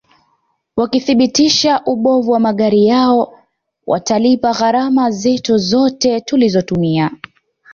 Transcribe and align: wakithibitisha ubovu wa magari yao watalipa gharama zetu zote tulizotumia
wakithibitisha 0.77 1.81
ubovu 1.85 2.31
wa 2.31 2.39
magari 2.39 2.85
yao 2.87 3.39
watalipa 3.87 4.53
gharama 4.53 5.11
zetu 5.11 5.57
zote 5.57 6.19
tulizotumia 6.21 7.11